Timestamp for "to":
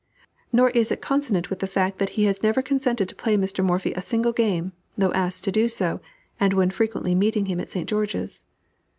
3.07-3.13, 5.43-5.51